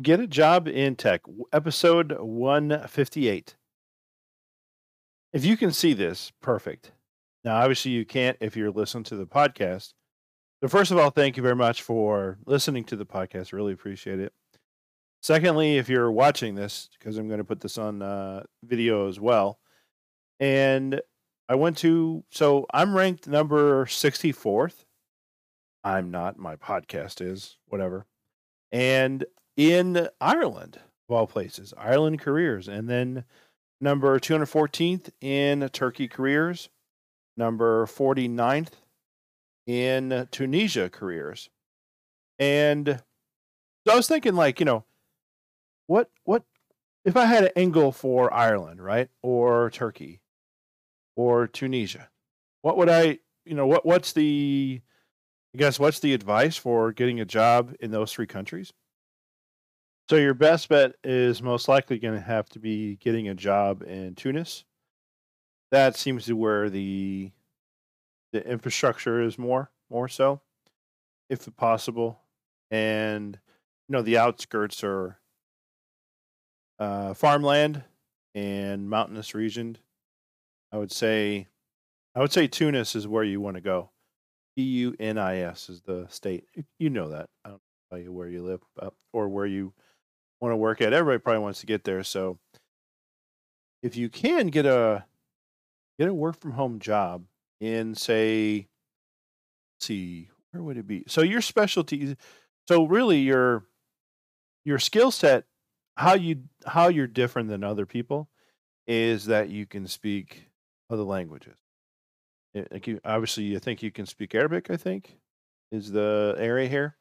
Get 0.00 0.20
a 0.20 0.28
job 0.28 0.68
in 0.68 0.94
tech, 0.94 1.22
episode 1.52 2.16
158. 2.20 3.56
If 5.32 5.44
you 5.44 5.56
can 5.56 5.72
see 5.72 5.92
this, 5.92 6.30
perfect. 6.40 6.92
Now, 7.44 7.56
obviously, 7.56 7.90
you 7.90 8.04
can't 8.04 8.36
if 8.40 8.56
you're 8.56 8.70
listening 8.70 9.02
to 9.04 9.16
the 9.16 9.26
podcast. 9.26 9.94
So, 10.62 10.68
first 10.68 10.92
of 10.92 10.98
all, 10.98 11.10
thank 11.10 11.36
you 11.36 11.42
very 11.42 11.56
much 11.56 11.82
for 11.82 12.38
listening 12.46 12.84
to 12.84 12.96
the 12.96 13.06
podcast. 13.06 13.52
Really 13.52 13.72
appreciate 13.72 14.20
it. 14.20 14.32
Secondly, 15.20 15.78
if 15.78 15.88
you're 15.88 16.12
watching 16.12 16.54
this, 16.54 16.88
because 16.96 17.18
I'm 17.18 17.26
going 17.26 17.38
to 17.38 17.44
put 17.44 17.60
this 17.60 17.76
on 17.76 18.00
uh, 18.00 18.44
video 18.62 19.08
as 19.08 19.18
well, 19.18 19.58
and 20.38 21.00
I 21.48 21.56
went 21.56 21.76
to, 21.78 22.22
so 22.30 22.66
I'm 22.72 22.94
ranked 22.94 23.26
number 23.26 23.84
64th. 23.86 24.84
I'm 25.82 26.12
not, 26.12 26.38
my 26.38 26.54
podcast 26.54 27.20
is, 27.20 27.56
whatever. 27.66 28.06
And 28.70 29.24
in 29.58 30.08
Ireland, 30.20 30.78
of 31.08 31.16
all 31.16 31.26
places, 31.26 31.74
Ireland 31.76 32.20
careers. 32.20 32.68
And 32.68 32.88
then 32.88 33.24
number 33.80 34.18
214th 34.18 35.10
in 35.20 35.68
Turkey 35.70 36.08
careers, 36.08 36.70
number 37.36 37.84
49th 37.86 38.72
in 39.66 40.28
Tunisia 40.30 40.88
careers. 40.88 41.50
And 42.38 43.02
so 43.86 43.92
I 43.92 43.96
was 43.96 44.06
thinking, 44.06 44.34
like, 44.34 44.60
you 44.60 44.66
know, 44.66 44.84
what, 45.88 46.08
what, 46.22 46.44
if 47.04 47.16
I 47.16 47.24
had 47.24 47.44
an 47.44 47.50
angle 47.56 47.90
for 47.90 48.32
Ireland, 48.32 48.80
right, 48.80 49.08
or 49.22 49.70
Turkey, 49.70 50.20
or 51.16 51.48
Tunisia, 51.48 52.10
what 52.62 52.76
would 52.76 52.88
I, 52.88 53.18
you 53.44 53.54
know, 53.54 53.66
what, 53.66 53.84
what's 53.84 54.12
the, 54.12 54.80
I 55.52 55.58
guess, 55.58 55.80
what's 55.80 55.98
the 55.98 56.14
advice 56.14 56.56
for 56.56 56.92
getting 56.92 57.18
a 57.18 57.24
job 57.24 57.74
in 57.80 57.90
those 57.90 58.12
three 58.12 58.26
countries? 58.26 58.72
So 60.08 60.16
your 60.16 60.32
best 60.32 60.70
bet 60.70 60.94
is 61.04 61.42
most 61.42 61.68
likely 61.68 61.98
going 61.98 62.14
to 62.14 62.20
have 62.20 62.48
to 62.50 62.58
be 62.58 62.96
getting 62.96 63.28
a 63.28 63.34
job 63.34 63.82
in 63.82 64.14
Tunis. 64.14 64.64
That 65.70 65.96
seems 65.96 66.24
to 66.26 66.34
where 66.34 66.70
the 66.70 67.30
the 68.32 68.46
infrastructure 68.46 69.20
is 69.20 69.38
more 69.38 69.70
more 69.90 70.08
so, 70.08 70.40
if 71.28 71.46
possible, 71.56 72.20
and 72.70 73.38
you 73.86 73.92
know 73.92 74.00
the 74.00 74.16
outskirts 74.16 74.82
are 74.82 75.20
uh, 76.78 77.12
farmland 77.12 77.84
and 78.34 78.88
mountainous 78.88 79.34
region. 79.34 79.76
I 80.72 80.78
would 80.78 80.92
say, 80.92 81.48
I 82.14 82.20
would 82.20 82.32
say 82.32 82.46
Tunis 82.46 82.96
is 82.96 83.06
where 83.06 83.24
you 83.24 83.42
want 83.42 83.56
to 83.56 83.62
go. 83.62 83.90
T 84.56 84.62
U 84.62 84.96
N 84.98 85.18
I 85.18 85.40
S 85.40 85.68
is 85.68 85.82
the 85.82 86.06
state. 86.08 86.44
You 86.78 86.88
know 86.88 87.10
that. 87.10 87.28
I 87.44 87.50
don't 87.50 87.62
tell 87.90 87.98
you 87.98 88.10
where 88.10 88.28
you 88.28 88.42
live 88.42 88.62
or 89.12 89.28
where 89.28 89.46
you 89.46 89.74
want 90.40 90.52
to 90.52 90.56
work 90.56 90.80
at. 90.80 90.92
Everybody 90.92 91.22
probably 91.22 91.42
wants 91.42 91.60
to 91.60 91.66
get 91.66 91.84
there. 91.84 92.02
So 92.02 92.38
if 93.82 93.96
you 93.96 94.08
can 94.08 94.48
get 94.48 94.66
a 94.66 95.04
get 95.98 96.08
a 96.08 96.14
work 96.14 96.40
from 96.40 96.52
home 96.52 96.78
job 96.78 97.24
in 97.60 97.94
say 97.94 98.68
see 99.80 100.28
where 100.52 100.62
would 100.62 100.76
it 100.76 100.86
be? 100.86 101.04
So 101.08 101.22
your 101.22 101.40
specialty 101.40 102.16
so 102.66 102.84
really 102.84 103.20
your 103.20 103.64
your 104.64 104.78
skill 104.78 105.10
set 105.10 105.44
how 105.96 106.14
you 106.14 106.44
how 106.66 106.88
you're 106.88 107.06
different 107.06 107.48
than 107.48 107.64
other 107.64 107.86
people 107.86 108.28
is 108.86 109.26
that 109.26 109.50
you 109.50 109.66
can 109.66 109.86
speak 109.86 110.48
other 110.90 111.02
languages. 111.02 111.56
Eh, 112.54 112.64
like 112.70 112.86
you, 112.86 113.00
obviously 113.04 113.44
you 113.44 113.58
think 113.58 113.82
you 113.82 113.90
can 113.90 114.06
speak 114.06 114.34
Arabic, 114.34 114.70
I 114.70 114.76
think 114.76 115.18
is 115.70 115.90
the 115.90 116.34
area 116.38 116.68
here. 116.68 116.96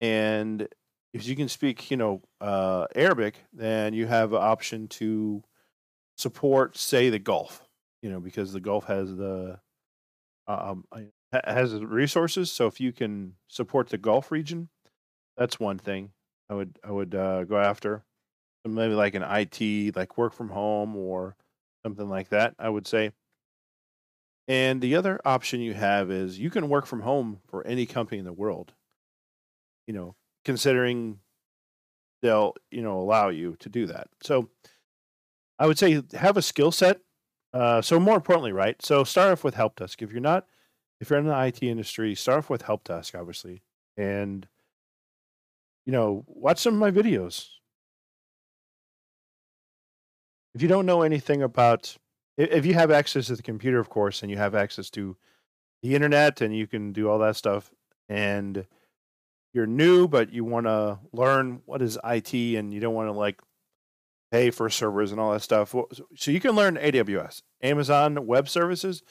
And 0.00 0.66
if 1.12 1.26
you 1.26 1.36
can 1.36 1.48
speak, 1.48 1.90
you 1.90 1.96
know, 1.96 2.22
uh, 2.40 2.86
Arabic, 2.94 3.34
then 3.52 3.94
you 3.94 4.06
have 4.06 4.32
an 4.32 4.42
option 4.42 4.88
to 4.88 5.42
support, 6.16 6.76
say, 6.76 7.10
the 7.10 7.18
Gulf. 7.18 7.62
You 8.02 8.10
know, 8.10 8.20
because 8.20 8.52
the 8.52 8.60
Gulf 8.60 8.84
has 8.86 9.14
the 9.14 9.60
um, 10.46 10.84
has 11.32 11.74
resources. 11.74 12.50
So 12.50 12.66
if 12.66 12.80
you 12.80 12.92
can 12.92 13.34
support 13.48 13.88
the 13.88 13.98
Gulf 13.98 14.30
region, 14.30 14.68
that's 15.36 15.60
one 15.60 15.78
thing 15.78 16.12
I 16.48 16.54
would 16.54 16.78
I 16.84 16.90
would 16.90 17.14
uh, 17.14 17.44
go 17.44 17.58
after. 17.58 18.04
So 18.64 18.72
maybe 18.72 18.94
like 18.94 19.14
an 19.14 19.22
IT, 19.22 19.96
like 19.96 20.18
work 20.18 20.32
from 20.32 20.50
home 20.50 20.96
or 20.96 21.36
something 21.84 22.08
like 22.08 22.28
that. 22.30 22.54
I 22.58 22.68
would 22.68 22.86
say. 22.86 23.12
And 24.48 24.80
the 24.80 24.96
other 24.96 25.20
option 25.24 25.60
you 25.60 25.74
have 25.74 26.10
is 26.10 26.38
you 26.38 26.50
can 26.50 26.68
work 26.68 26.84
from 26.84 27.02
home 27.02 27.40
for 27.46 27.64
any 27.66 27.86
company 27.86 28.18
in 28.18 28.24
the 28.24 28.32
world. 28.32 28.72
You 29.86 29.94
know, 29.94 30.16
considering 30.44 31.18
they'll 32.22 32.54
you 32.70 32.82
know 32.82 33.00
allow 33.00 33.28
you 33.28 33.56
to 33.60 33.68
do 33.68 33.86
that. 33.86 34.08
So 34.22 34.48
I 35.58 35.66
would 35.66 35.78
say 35.78 36.02
have 36.12 36.36
a 36.36 36.42
skill 36.42 36.72
set. 36.72 37.00
Uh, 37.52 37.82
so 37.82 37.98
more 37.98 38.16
importantly, 38.16 38.52
right? 38.52 38.80
So 38.80 39.02
start 39.04 39.32
off 39.32 39.44
with 39.44 39.54
help 39.54 39.76
desk. 39.76 40.02
If 40.02 40.12
you're 40.12 40.20
not, 40.20 40.46
if 41.00 41.10
you're 41.10 41.18
in 41.18 41.26
the 41.26 41.44
IT 41.46 41.62
industry, 41.62 42.14
start 42.14 42.38
off 42.38 42.50
with 42.50 42.62
help 42.62 42.84
desk, 42.84 43.14
obviously, 43.14 43.62
and 43.96 44.46
you 45.84 45.92
know 45.92 46.24
watch 46.26 46.58
some 46.58 46.74
of 46.74 46.80
my 46.80 46.90
videos. 46.90 47.48
If 50.54 50.62
you 50.62 50.68
don't 50.68 50.86
know 50.86 51.02
anything 51.02 51.42
about, 51.42 51.96
if 52.36 52.66
you 52.66 52.74
have 52.74 52.90
access 52.90 53.28
to 53.28 53.36
the 53.36 53.42
computer, 53.42 53.78
of 53.78 53.88
course, 53.88 54.22
and 54.22 54.30
you 54.30 54.36
have 54.36 54.54
access 54.54 54.90
to 54.90 55.16
the 55.82 55.94
internet, 55.94 56.40
and 56.40 56.56
you 56.56 56.66
can 56.66 56.92
do 56.92 57.08
all 57.08 57.18
that 57.20 57.36
stuff, 57.36 57.70
and 58.08 58.66
you're 59.52 59.66
new, 59.66 60.08
but 60.08 60.32
you 60.32 60.44
want 60.44 60.66
to 60.66 60.98
learn 61.12 61.62
what 61.64 61.82
is 61.82 61.98
IT 62.04 62.32
and 62.32 62.72
you 62.72 62.80
don't 62.80 62.94
want 62.94 63.08
to 63.08 63.12
like 63.12 63.40
pay 64.30 64.50
for 64.50 64.70
servers 64.70 65.12
and 65.12 65.20
all 65.20 65.32
that 65.32 65.42
stuff. 65.42 65.74
So 66.16 66.30
you 66.30 66.40
can 66.40 66.52
learn 66.52 66.76
AWS, 66.76 67.42
Amazon 67.62 68.26
Web 68.26 68.48
Services. 68.48 69.02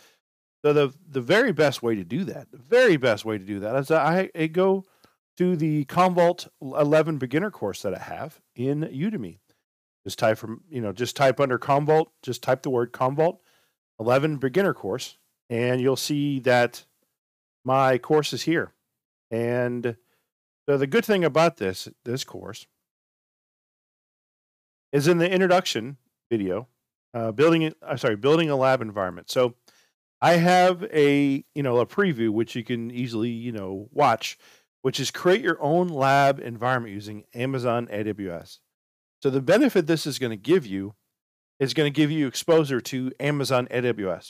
So 0.63 0.73
the 0.73 0.93
the 1.07 1.21
very 1.21 1.51
best 1.51 1.81
way 1.81 1.95
to 1.95 2.03
do 2.03 2.23
that, 2.25 2.51
the 2.51 2.57
very 2.57 2.97
best 2.97 3.25
way 3.25 3.37
to 3.37 3.43
do 3.43 3.59
that 3.61 3.75
is 3.75 3.91
I, 3.91 4.29
I 4.35 4.47
go 4.47 4.85
to 5.37 5.55
the 5.55 5.85
Commvault 5.85 6.49
11 6.61 7.17
beginner 7.17 7.49
course 7.49 7.81
that 7.81 7.95
I 7.95 7.99
have 7.99 8.41
in 8.55 8.81
Udemy. 8.81 9.39
Just 10.05 10.19
type 10.19 10.37
from 10.37 10.61
you 10.69 10.81
know 10.81 10.91
just 10.91 11.15
type 11.15 11.39
under 11.39 11.57
Commvault, 11.57 12.07
just 12.23 12.43
type 12.43 12.61
the 12.61 12.69
word 12.69 12.91
Commvault 12.91 13.37
11 13.99 14.37
beginner 14.37 14.73
course, 14.73 15.17
and 15.49 15.79
you'll 15.79 15.95
see 15.95 16.39
that 16.41 16.85
my 17.63 17.97
course 17.97 18.33
is 18.33 18.43
here. 18.43 18.73
And 19.31 19.95
so 20.69 20.77
the 20.77 20.85
good 20.85 21.03
thing 21.03 21.23
about 21.23 21.57
this 21.57 21.87
this 22.05 22.23
course 22.23 22.67
is 24.91 25.07
in 25.07 25.17
the 25.17 25.27
introduction 25.27 25.97
video, 26.29 26.67
uh, 27.15 27.31
building 27.31 27.73
uh, 27.81 27.97
sorry 27.97 28.15
building 28.15 28.51
a 28.51 28.55
lab 28.55 28.79
environment. 28.79 29.31
So 29.31 29.55
I 30.21 30.33
have 30.33 30.83
a 30.93 31.43
you 31.55 31.63
know 31.63 31.79
a 31.79 31.87
preview 31.87 32.29
which 32.29 32.55
you 32.55 32.63
can 32.63 32.91
easily 32.91 33.31
you 33.31 33.51
know 33.51 33.89
watch, 33.91 34.37
which 34.83 34.99
is 34.99 35.09
create 35.09 35.41
your 35.41 35.59
own 35.59 35.87
lab 35.87 36.39
environment 36.39 36.93
using 36.93 37.23
Amazon 37.33 37.87
AWS. 37.87 38.59
So 39.23 39.31
the 39.31 39.41
benefit 39.41 39.87
this 39.87 40.05
is 40.05 40.19
going 40.19 40.29
to 40.29 40.37
give 40.37 40.67
you 40.67 40.93
is 41.59 41.73
going 41.73 41.91
to 41.91 41.95
give 41.95 42.11
you 42.11 42.27
exposure 42.27 42.79
to 42.79 43.11
Amazon 43.19 43.67
AWS. 43.71 44.29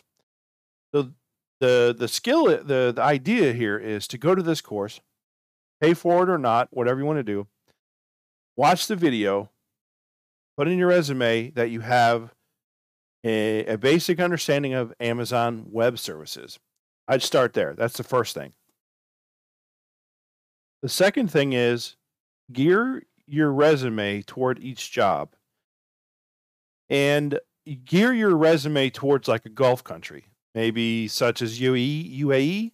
So 0.96 1.12
the 1.60 1.94
the 2.00 2.08
skill 2.08 2.46
the 2.46 2.94
the 2.96 3.04
idea 3.04 3.52
here 3.52 3.78
is 3.78 4.08
to 4.08 4.18
go 4.18 4.36
to 4.36 4.42
this 4.42 4.62
course 4.62 5.02
pay 5.82 5.94
for 5.94 6.24
it 6.24 6.30
or 6.30 6.38
not, 6.38 6.68
whatever 6.72 7.00
you 7.00 7.06
want 7.06 7.20
to 7.20 7.24
do. 7.24 7.48
Watch 8.56 8.88
the 8.88 8.96
video, 8.96 9.50
put 10.58 10.68
in 10.68 10.78
your 10.78 10.90
resume 10.90 11.52
that 11.52 11.70
you 11.70 11.80
have 11.82 12.34
a, 13.24 13.66
a 13.66 13.78
basic 13.78 14.20
understanding 14.20 14.74
of 14.74 14.94
Amazon 15.00 15.66
Web 15.70 15.98
Services. 16.00 16.60
I'd 17.08 17.24
start 17.24 17.54
there. 17.54 17.74
That's 17.74 17.98
the 17.98 18.04
first 18.04 18.36
thing. 18.36 18.54
The 20.82 20.90
second 20.90 21.30
thing 21.30 21.54
is 21.54 21.96
gear 22.52 23.04
your 23.28 23.52
resume 23.52 24.22
toward 24.22 24.60
each 24.60 24.92
job 24.92 25.36
and 26.90 27.40
gear 27.86 28.14
your 28.14 28.36
resume 28.36 28.90
towards 28.90 29.28
like 29.28 29.46
a 29.46 29.50
Gulf 29.50 29.84
country, 29.84 30.26
maybe 30.56 31.08
such 31.08 31.42
as 31.42 31.60
UAE, 31.60 32.20
UAE 32.22 32.72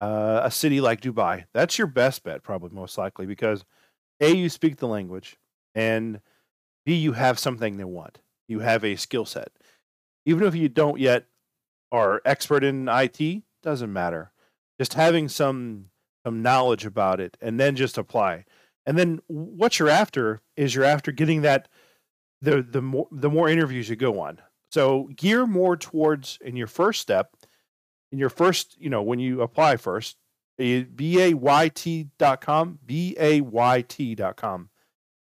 uh, 0.00 0.40
a 0.44 0.50
city 0.50 0.80
like 0.80 1.00
Dubai. 1.00 1.44
That's 1.54 1.78
your 1.78 1.86
best 1.86 2.22
bet, 2.22 2.42
probably 2.42 2.70
most 2.74 2.98
likely, 2.98 3.26
because 3.26 3.64
A, 4.20 4.34
you 4.34 4.48
speak 4.48 4.76
the 4.76 4.88
language, 4.88 5.36
and 5.74 6.20
B, 6.84 6.94
you 6.94 7.12
have 7.12 7.38
something 7.38 7.76
they 7.76 7.84
want. 7.84 8.18
You 8.48 8.60
have 8.60 8.84
a 8.84 8.96
skill 8.96 9.24
set. 9.24 9.50
Even 10.24 10.46
if 10.46 10.54
you 10.54 10.68
don't 10.68 10.98
yet 10.98 11.26
are 11.92 12.20
expert 12.24 12.64
in 12.64 12.88
IT, 12.88 13.42
doesn't 13.62 13.92
matter. 13.92 14.32
Just 14.78 14.94
having 14.94 15.28
some 15.28 15.86
some 16.24 16.42
knowledge 16.42 16.84
about 16.84 17.20
it 17.20 17.36
and 17.40 17.58
then 17.58 17.76
just 17.76 17.96
apply. 17.96 18.44
And 18.84 18.98
then 18.98 19.20
what 19.28 19.78
you're 19.78 19.88
after 19.88 20.40
is 20.56 20.74
you're 20.74 20.84
after 20.84 21.12
getting 21.12 21.42
that 21.42 21.68
the 22.40 22.62
the 22.62 22.82
more 22.82 23.08
the 23.10 23.30
more 23.30 23.48
interviews 23.48 23.88
you 23.88 23.96
go 23.96 24.20
on. 24.20 24.40
So 24.70 25.08
gear 25.16 25.46
more 25.46 25.76
towards 25.76 26.38
in 26.40 26.56
your 26.56 26.66
first 26.66 27.00
step 27.00 27.36
in 28.12 28.18
your 28.18 28.30
first, 28.30 28.76
you 28.80 28.90
know, 28.90 29.02
when 29.02 29.18
you 29.18 29.42
apply 29.42 29.76
first, 29.76 30.16
B-A-Y-T.com, 30.58 31.18
B-A-Y-T.com. 32.86 34.70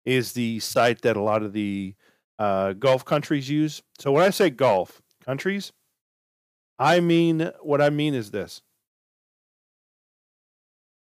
is 0.05 0.33
the 0.33 0.61
site 0.61 1.03
that 1.03 1.17
a 1.17 1.23
lot 1.23 1.43
of 1.43 1.53
the 1.53 1.95
uh, 2.39 2.73
Gulf 2.75 3.05
countries 3.05 3.49
use. 3.49 3.83
So 3.99 4.13
when 4.13 4.25
I 4.25 4.31
say 4.31 4.51
Gulf 4.51 5.01
countries, 5.25 5.73
I 6.79 7.01
mean 7.01 7.51
what 7.61 7.81
I 7.81 7.91
mean 7.91 8.15
is 8.15 8.31
this. 8.31 8.63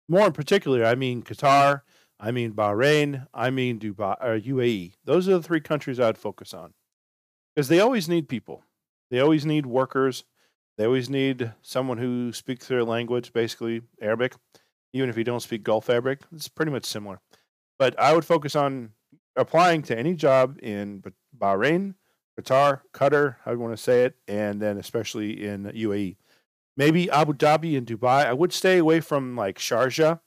More 0.08 0.26
in 0.26 0.32
particular, 0.32 0.84
I 0.84 0.94
mean 0.94 1.22
Qatar, 1.22 1.82
I 2.20 2.30
mean 2.30 2.52
Bahrain, 2.52 3.26
I 3.34 3.50
mean 3.50 3.78
Dubai 3.80 4.16
or 4.22 4.38
UAE. 4.38 4.92
Those 5.04 5.28
are 5.28 5.32
the 5.32 5.42
three 5.42 5.60
countries 5.60 5.98
I'd 5.98 6.18
focus 6.18 6.54
on 6.54 6.74
because 7.54 7.68
they 7.68 7.80
always 7.80 8.08
need 8.08 8.28
people. 8.28 8.62
They 9.10 9.20
always 9.20 9.44
need 9.44 9.66
workers. 9.66 10.24
They 10.76 10.86
always 10.86 11.08
need 11.08 11.52
someone 11.62 11.98
who 11.98 12.32
speaks 12.32 12.66
their 12.66 12.84
language, 12.84 13.32
basically 13.32 13.82
Arabic. 14.00 14.34
Even 14.92 15.08
if 15.08 15.16
you 15.16 15.24
don't 15.24 15.40
speak 15.40 15.62
Gulf 15.62 15.88
Arabic, 15.90 16.20
it's 16.32 16.48
pretty 16.48 16.72
much 16.72 16.84
similar. 16.84 17.20
But 17.78 17.98
I 17.98 18.14
would 18.14 18.24
focus 18.24 18.56
on 18.56 18.90
applying 19.36 19.82
to 19.82 19.98
any 19.98 20.14
job 20.14 20.58
in 20.62 21.02
Bahrain, 21.36 21.94
Qatar, 22.40 22.80
Qatar, 22.92 23.36
I 23.46 23.54
want 23.54 23.76
to 23.76 23.82
say 23.82 24.04
it, 24.04 24.16
and 24.28 24.60
then 24.60 24.78
especially 24.78 25.44
in 25.44 25.64
UAE. 25.64 26.16
Maybe 26.76 27.10
Abu 27.10 27.32
Dhabi 27.34 27.76
and 27.78 27.86
Dubai. 27.86 28.26
I 28.26 28.32
would 28.32 28.52
stay 28.52 28.78
away 28.78 29.00
from 29.00 29.36
like 29.36 29.58
Sharjah, 29.58 30.20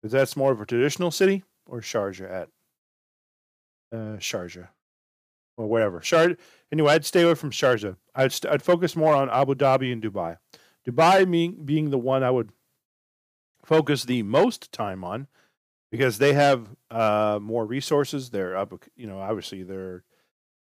because 0.00 0.12
that's 0.12 0.36
more 0.36 0.52
of 0.52 0.60
a 0.60 0.66
traditional 0.66 1.10
city, 1.10 1.44
or 1.66 1.80
Sharjah 1.80 2.30
at 2.30 2.48
uh, 3.92 4.16
Sharjah 4.18 4.68
or 5.56 5.66
whatever. 5.66 6.00
Shard. 6.00 6.38
Anyway, 6.72 6.92
I'd 6.92 7.04
stay 7.04 7.22
away 7.22 7.34
from 7.34 7.50
Sharjah. 7.50 7.96
I'd 8.14 8.32
st- 8.32 8.52
I'd 8.52 8.62
focus 8.62 8.96
more 8.96 9.14
on 9.14 9.30
Abu 9.30 9.54
Dhabi 9.54 9.92
and 9.92 10.02
Dubai. 10.02 10.36
Dubai 10.88 11.30
being 11.30 11.64
being 11.64 11.90
the 11.90 11.98
one 11.98 12.22
I 12.22 12.30
would 12.30 12.50
focus 13.64 14.04
the 14.04 14.22
most 14.22 14.72
time 14.72 15.04
on 15.04 15.26
because 15.90 16.18
they 16.18 16.32
have 16.32 16.68
uh, 16.90 17.38
more 17.40 17.66
resources. 17.66 18.30
They're 18.30 18.56
up, 18.56 18.72
you 18.96 19.06
know, 19.06 19.20
obviously 19.20 19.62
they're 19.62 20.04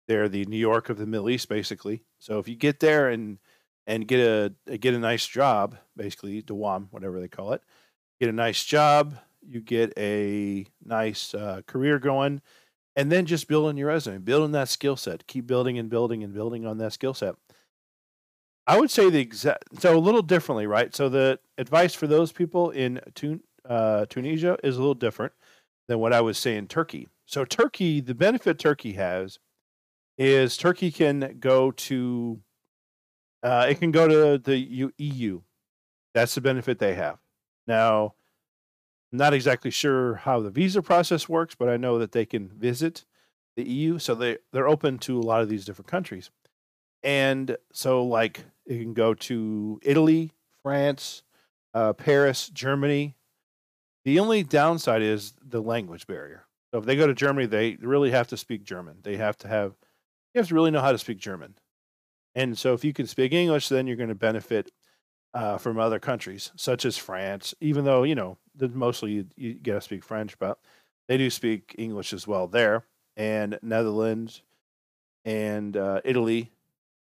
they're 0.07 0.29
the 0.29 0.45
New 0.45 0.57
York 0.57 0.89
of 0.89 0.97
the 0.97 1.05
Middle 1.05 1.29
East, 1.29 1.47
basically. 1.49 2.03
So 2.19 2.39
if 2.39 2.47
you 2.47 2.55
get 2.55 2.79
there 2.79 3.09
and 3.09 3.39
and 3.87 4.07
get 4.07 4.19
a 4.19 4.77
get 4.77 4.93
a 4.93 4.99
nice 4.99 5.27
job, 5.27 5.77
basically 5.95 6.41
Dawam, 6.41 6.87
whatever 6.91 7.19
they 7.19 7.27
call 7.27 7.53
it, 7.53 7.61
get 8.19 8.29
a 8.29 8.33
nice 8.33 8.63
job, 8.63 9.15
you 9.45 9.61
get 9.61 9.93
a 9.97 10.65
nice 10.83 11.33
uh, 11.33 11.61
career 11.67 11.99
going, 11.99 12.41
and 12.95 13.11
then 13.11 13.25
just 13.25 13.47
building 13.47 13.77
your 13.77 13.87
resume, 13.87 14.19
building 14.19 14.51
that 14.51 14.69
skill 14.69 14.95
set, 14.95 15.27
keep 15.27 15.47
building 15.47 15.77
and 15.77 15.89
building 15.89 16.23
and 16.23 16.33
building 16.33 16.65
on 16.65 16.77
that 16.79 16.93
skill 16.93 17.13
set. 17.13 17.35
I 18.67 18.79
would 18.79 18.91
say 18.91 19.09
the 19.09 19.19
exact 19.19 19.81
so 19.81 19.97
a 19.97 19.99
little 19.99 20.21
differently, 20.21 20.67
right? 20.67 20.93
So 20.95 21.09
the 21.09 21.39
advice 21.57 21.93
for 21.93 22.07
those 22.07 22.31
people 22.31 22.69
in 22.71 22.99
Tun- 23.15 23.41
uh, 23.67 24.05
Tunisia 24.07 24.57
is 24.63 24.75
a 24.75 24.79
little 24.79 24.93
different 24.93 25.33
than 25.87 25.99
what 25.99 26.13
I 26.13 26.21
was 26.21 26.37
saying 26.37 26.67
Turkey. 26.67 27.07
So 27.25 27.45
Turkey, 27.45 28.01
the 28.01 28.15
benefit 28.15 28.59
Turkey 28.59 28.93
has 28.93 29.39
is 30.17 30.57
Turkey 30.57 30.91
can 30.91 31.37
go 31.39 31.71
to 31.71 32.39
uh, 33.43 33.65
it 33.69 33.79
can 33.79 33.91
go 33.91 34.07
to 34.07 34.37
the 34.37 34.91
EU. 34.97 35.41
That's 36.13 36.35
the 36.35 36.41
benefit 36.41 36.77
they 36.77 36.93
have. 36.93 37.17
Now, 37.67 38.13
I'm 39.11 39.17
not 39.17 39.33
exactly 39.33 39.71
sure 39.71 40.15
how 40.15 40.39
the 40.39 40.49
visa 40.49 40.81
process 40.81 41.27
works, 41.27 41.55
but 41.55 41.69
I 41.69 41.77
know 41.77 41.99
that 41.99 42.13
they 42.13 42.25
can 42.25 42.47
visit 42.47 43.05
the 43.55 43.63
EU, 43.63 43.99
so 43.99 44.15
they 44.15 44.37
they're 44.53 44.67
open 44.67 44.97
to 44.99 45.19
a 45.19 45.21
lot 45.21 45.41
of 45.41 45.49
these 45.49 45.65
different 45.65 45.89
countries. 45.89 46.29
And 47.03 47.57
so, 47.73 48.03
like, 48.03 48.45
you 48.65 48.79
can 48.79 48.93
go 48.93 49.13
to 49.13 49.79
Italy, 49.83 50.31
France, 50.61 51.23
uh, 51.73 51.93
Paris, 51.93 52.49
Germany. 52.49 53.15
The 54.05 54.19
only 54.19 54.43
downside 54.43 55.01
is 55.01 55.33
the 55.43 55.61
language 55.61 56.07
barrier. 56.07 56.45
So 56.71 56.79
if 56.79 56.85
they 56.85 56.95
go 56.95 57.07
to 57.07 57.13
Germany, 57.13 57.47
they 57.47 57.77
really 57.81 58.11
have 58.11 58.27
to 58.27 58.37
speak 58.37 58.63
German. 58.63 58.99
They 59.03 59.17
have 59.17 59.37
to 59.39 59.47
have 59.47 59.75
you 60.33 60.39
have 60.39 60.47
to 60.47 60.55
really 60.55 60.71
know 60.71 60.81
how 60.81 60.93
to 60.93 60.97
speak 60.97 61.17
German. 61.17 61.55
And 62.33 62.57
so 62.57 62.73
if 62.73 62.85
you 62.85 62.93
can 62.93 63.07
speak 63.07 63.33
English, 63.33 63.67
then 63.67 63.87
you're 63.87 63.97
going 63.97 64.09
to 64.09 64.15
benefit 64.15 64.71
uh, 65.33 65.57
from 65.57 65.79
other 65.79 65.99
countries, 65.99 66.51
such 66.55 66.85
as 66.85 66.97
France, 66.97 67.53
even 67.61 67.85
though, 67.85 68.03
you 68.03 68.15
know, 68.15 68.37
mostly 68.59 69.11
you, 69.11 69.25
you 69.35 69.53
got 69.53 69.75
to 69.75 69.81
speak 69.81 70.03
French, 70.03 70.37
but 70.39 70.59
they 71.07 71.17
do 71.17 71.29
speak 71.29 71.75
English 71.77 72.13
as 72.13 72.27
well 72.27 72.47
there, 72.47 72.85
and 73.15 73.57
Netherlands 73.61 74.41
and 75.25 75.75
uh, 75.77 76.01
Italy. 76.03 76.51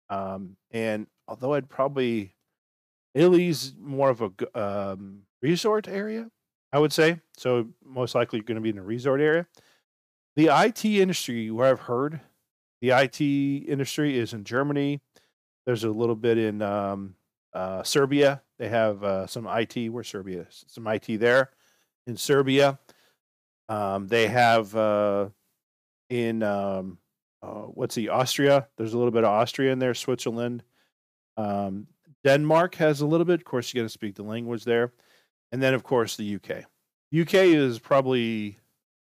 Um, 0.10 0.56
and 0.72 1.08
although 1.28 1.54
I'd 1.54 1.70
probably, 1.70 2.36
Italy's 3.14 3.74
more 3.80 4.10
of 4.10 4.22
a 4.22 4.60
um, 4.60 5.24
resort 5.42 5.88
area, 5.88 6.30
I 6.72 6.80
would 6.80 6.94
say. 6.94 7.20
So 7.38 7.68
most 7.86 8.16
likely 8.16 8.40
you're 8.40 8.46
going 8.46 8.56
to 8.56 8.62
be 8.62 8.70
in 8.70 8.78
a 8.78 8.84
resort 8.84 9.22
area. 9.22 9.48
The 10.36 10.48
IT 10.48 10.84
industry, 10.86 11.52
where 11.52 11.70
I've 11.70 11.82
heard, 11.82 12.22
the 12.82 12.90
IT 12.90 13.22
industry 13.22 14.18
is 14.18 14.34
in 14.34 14.44
Germany. 14.44 15.00
There's 15.66 15.84
a 15.84 15.90
little 15.90 16.16
bit 16.16 16.38
in 16.38 16.62
um, 16.62 17.16
uh, 17.54 17.84
Serbia. 17.84 18.42
They 18.60 18.70
have 18.70 19.04
uh, 19.04 19.28
some 19.28 19.48
IT. 19.48 19.90
Where 19.90 20.04
Serbia? 20.04 20.48
Some 20.50 20.88
IT 20.88 21.20
there 21.20 21.52
in 22.08 22.18
Serbia. 22.18 22.80
Um, 23.70 24.08
they 24.08 24.28
have 24.28 24.76
uh, 24.76 25.30
in 26.10 26.44
um, 26.44 26.98
uh, 27.42 27.64
what's 27.64 27.96
the 27.96 28.10
Austria? 28.10 28.68
There's 28.78 28.94
a 28.94 28.98
little 28.98 29.12
bit 29.12 29.24
of 29.24 29.32
Austria 29.32 29.72
in 29.72 29.80
there. 29.80 29.94
Switzerland. 29.94 30.64
Um, 31.38 31.88
Denmark 32.24 32.76
has 32.76 33.02
a 33.02 33.06
little 33.06 33.26
bit. 33.26 33.42
Of 33.42 33.46
course, 33.46 33.74
you 33.74 33.82
got 33.82 33.86
to 33.86 33.90
speak 33.90 34.16
the 34.16 34.24
language 34.24 34.64
there, 34.64 34.94
and 35.52 35.62
then 35.62 35.74
of 35.74 35.84
course 35.84 36.16
the 36.16 36.36
UK. 36.36 36.66
UK 37.20 37.34
is 37.34 37.80
probably 37.80 38.58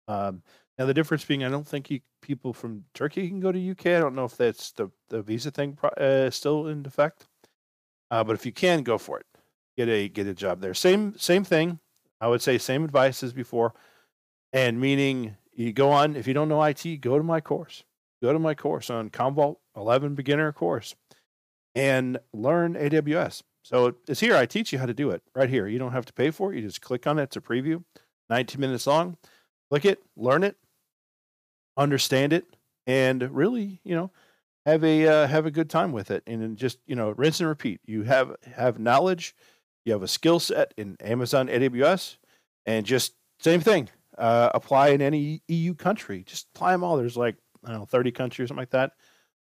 um, 0.09 0.43
now 0.79 0.87
the 0.87 0.95
difference 0.95 1.25
being 1.25 1.45
I 1.45 1.51
don't 1.51 1.67
think 1.67 1.91
you, 1.91 2.01
people 2.23 2.53
from 2.53 2.85
Turkey 2.95 3.29
can 3.29 3.41
go 3.41 3.53
to 3.53 3.71
UK. 3.71 3.87
I 3.87 4.01
don't 4.01 4.15
know 4.15 4.25
if 4.25 4.37
that's 4.37 4.73
the 4.73 4.91
the 5.09 5.23
visa 5.23 5.51
thing 5.51 5.77
uh, 5.99 6.31
still 6.31 6.69
in 6.69 6.87
effect. 6.87 7.27
Uh, 8.15 8.23
but 8.23 8.35
if 8.35 8.47
you 8.47 8.53
can, 8.53 8.85
go 8.85 8.97
for 8.97 9.19
it. 9.19 9.27
Get 9.77 9.89
a 9.89 10.09
get 10.09 10.29
a 10.29 10.35
job 10.35 10.61
there. 10.61 10.73
Same 10.73 11.19
same 11.19 11.43
thing. 11.43 11.81
I 12.21 12.29
would 12.29 12.41
say 12.41 12.59
same 12.59 12.85
advice 12.85 13.25
as 13.25 13.33
before. 13.33 13.75
And 14.53 14.81
meaning 14.81 15.37
you 15.53 15.73
go 15.73 15.91
on 15.91 16.15
if 16.15 16.29
you 16.29 16.33
don't 16.33 16.49
know 16.49 16.63
IT, 16.63 17.01
go 17.01 17.19
to 17.19 17.25
my 17.25 17.41
course. 17.41 17.83
Go 18.23 18.33
to 18.33 18.39
my 18.39 18.55
course 18.55 18.89
on 18.89 19.11
Commvault 19.11 19.57
11 19.77 20.15
beginner 20.15 20.53
course 20.53 20.95
and 21.75 22.19
learn 22.33 22.75
AWS. 22.75 23.43
So 23.65 23.97
it's 24.07 24.21
here. 24.21 24.37
I 24.37 24.47
teach 24.47 24.73
you 24.73 24.79
how 24.79 24.87
to 24.87 24.95
do 24.95 25.11
it 25.11 25.23
right 25.35 25.51
here. 25.51 25.67
You 25.67 25.81
don't 25.81 25.91
have 25.91 26.07
to 26.07 26.13
pay 26.13 26.31
for 26.31 26.53
it. 26.53 26.57
You 26.57 26.63
just 26.63 26.83
click 26.83 27.09
on 27.09 27.19
it. 27.19 27.25
It's 27.25 27.37
a 27.37 27.41
preview, 27.41 27.83
19 28.31 28.61
minutes 28.61 28.87
long. 28.87 29.17
Click 29.71 29.85
it, 29.87 30.05
learn 30.17 30.45
it, 30.45 30.55
understand 31.77 32.33
it, 32.33 32.45
and 32.87 33.29
really, 33.35 33.81
you 33.83 33.97
know, 33.97 34.13
have 34.67 34.85
a 34.85 35.07
uh, 35.07 35.27
have 35.27 35.47
a 35.47 35.51
good 35.51 35.71
time 35.71 35.93
with 35.93 36.11
it 36.11 36.23
and 36.27 36.57
just 36.57 36.79
you 36.87 36.97
know 36.97 37.11
rinse 37.11 37.41
and 37.41 37.49
repeat. 37.49 37.81
You 37.85 38.03
have 38.05 38.35
have 38.55 38.79
knowledge 38.79 39.35
you 39.85 39.93
have 39.93 40.03
a 40.03 40.09
skill 40.09 40.41
set 40.41 40.73
in 40.79 40.97
amazon 41.01 41.49
aws 41.49 42.17
and 42.65 42.87
just 42.87 43.15
same 43.39 43.61
thing 43.61 43.91
uh, 44.17 44.49
apply 44.55 44.89
in 44.89 45.03
any 45.03 45.43
eu 45.49 45.75
country. 45.75 46.23
Just 46.25 46.47
apply 46.55 46.73
them 46.73 46.85
all. 46.85 46.97
There's 46.97 47.17
like 47.17 47.37
i 47.65 47.71
don't 47.71 47.81
know 47.81 47.87
30 47.87 48.13
countries 48.13 48.45
or 48.45 48.49
something 48.49 48.63
like 48.63 48.71
that. 48.71 48.93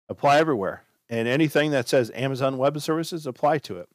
Apply 0.09 0.39
everywhere 0.39 0.85
and 1.11 1.27
anything 1.29 1.73
that 1.73 1.89
says 1.89 2.11
amazon 2.15 2.57
web 2.57 2.81
services 2.81 3.27
apply 3.27 3.59
to 3.59 3.77
it 3.79 3.89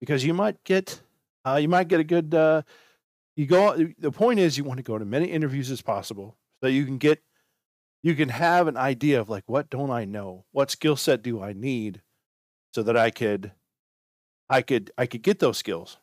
because 0.00 0.24
you 0.24 0.32
might 0.32 0.62
get 0.64 1.02
uh, 1.44 1.56
you 1.56 1.68
might 1.68 1.88
get 1.88 2.00
a 2.00 2.04
good 2.04 2.34
uh, 2.34 2.62
you 3.36 3.44
go 3.44 3.76
the 3.98 4.10
point 4.10 4.38
is 4.38 4.56
you 4.56 4.64
want 4.64 4.78
to 4.78 4.82
go 4.82 4.96
to 4.96 5.04
many 5.04 5.26
interviews 5.26 5.70
as 5.70 5.82
possible 5.82 6.36
so 6.62 6.68
you 6.68 6.86
can 6.86 6.96
get 6.96 7.20
you 8.04 8.14
can 8.14 8.28
have 8.28 8.68
an 8.68 8.76
idea 8.76 9.18
of 9.18 9.30
like 9.30 9.44
what 9.46 9.70
don't 9.70 9.90
I 9.90 10.04
know? 10.04 10.44
What 10.52 10.70
skill 10.70 10.94
set 10.94 11.22
do 11.22 11.42
I 11.42 11.54
need 11.54 12.02
so 12.74 12.82
that 12.82 12.96
I 12.98 13.10
could 13.10 13.52
I 14.50 14.60
could 14.60 14.92
I 14.98 15.06
could 15.06 15.22
get 15.22 15.38
those 15.38 15.56
skills. 15.56 15.96